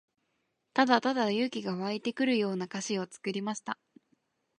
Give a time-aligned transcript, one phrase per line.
[0.73, 3.77] ただただ勇気が湧いてくるような歌詞を作りました。